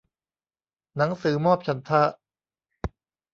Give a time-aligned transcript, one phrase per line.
[0.97, 2.03] หนังสือมอบฉันทะ